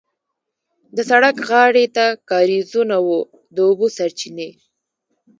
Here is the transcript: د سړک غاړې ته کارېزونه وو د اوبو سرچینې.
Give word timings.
د 0.95 0.97
سړک 1.09 1.35
غاړې 1.49 1.85
ته 1.95 2.05
کارېزونه 2.31 2.95
وو 3.07 3.19
د 3.55 3.57
اوبو 3.67 3.87
سرچینې. 3.97 4.49